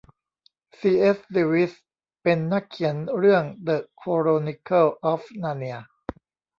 [0.77, 1.73] ซีเอส เลวิส
[2.21, 5.77] เป็นนักเขียนเรื่องเดอะโคโรนิเคิลออฟนาเนีย